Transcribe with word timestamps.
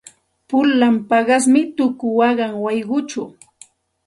Pulan 0.49 0.95
paqasmi 1.09 1.61
tuku 1.77 2.07
waqan 2.19 2.53
wayquchaw. 2.63 3.29